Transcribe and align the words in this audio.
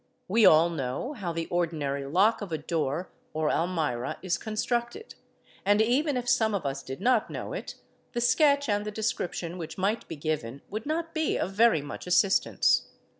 We 0.27 0.47
all 0.47 0.71
know 0.71 1.13
how 1.13 1.31
the 1.31 1.45
ordinary 1.51 2.07
lock 2.07 2.41
of 2.41 2.51
a 2.51 2.57
door 2.57 3.11
or 3.35 3.51
almirah 3.51 4.17
is 4.23 4.39
constructed, 4.39 5.13
and 5.63 5.79
even 5.79 6.17
if 6.17 6.27
some 6.27 6.55
of 6.55 6.65
us 6.65 6.81
did 6.81 7.01
not 7.01 7.29
know 7.29 7.53
it, 7.53 7.75
the 8.13 8.19
sketch 8.21 8.67
and 8.67 8.83
the 8.83 8.89
description 8.89 9.59
which 9.59 9.77
might 9.77 10.07
be 10.07 10.15
given 10.15 10.63
would 10.71 10.87
not 10.87 11.13
be 11.13 11.37
of 11.37 11.51
very 11.51 11.83
much 11.83 12.07
assistance. 12.07 12.87